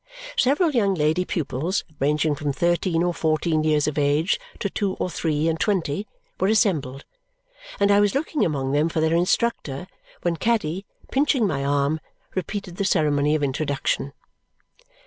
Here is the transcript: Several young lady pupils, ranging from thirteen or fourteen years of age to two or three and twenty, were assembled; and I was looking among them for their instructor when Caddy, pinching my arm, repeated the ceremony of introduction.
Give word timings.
Several 0.35 0.71
young 0.71 0.95
lady 0.95 1.25
pupils, 1.25 1.83
ranging 1.99 2.33
from 2.33 2.51
thirteen 2.51 3.03
or 3.03 3.13
fourteen 3.13 3.63
years 3.63 3.87
of 3.87 3.99
age 3.99 4.39
to 4.57 4.67
two 4.67 4.93
or 4.95 5.11
three 5.11 5.47
and 5.47 5.59
twenty, 5.59 6.07
were 6.39 6.47
assembled; 6.47 7.05
and 7.79 7.91
I 7.91 7.99
was 7.99 8.15
looking 8.15 8.43
among 8.43 8.71
them 8.71 8.89
for 8.89 8.99
their 8.99 9.13
instructor 9.13 9.85
when 10.23 10.37
Caddy, 10.37 10.87
pinching 11.11 11.45
my 11.45 11.63
arm, 11.63 11.99
repeated 12.33 12.77
the 12.77 12.83
ceremony 12.83 13.35
of 13.35 13.43
introduction. 13.43 14.13